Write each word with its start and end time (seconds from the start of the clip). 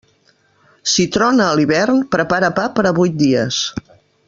Si 0.93 1.05
trona 1.17 1.45
a 1.49 1.59
l'hivern, 1.59 2.01
prepara 2.17 2.51
pa 2.61 2.65
per 2.79 2.87
a 2.89 2.95
vuit 3.03 3.21
dies. 3.25 3.63